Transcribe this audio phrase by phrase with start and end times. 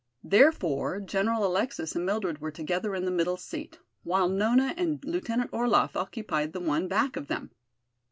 [0.23, 5.51] Therefore, General Alexis and Mildred were together in the middle seat, while Nona and Lieutenant
[5.53, 7.51] Orlaff occupied the one back of them.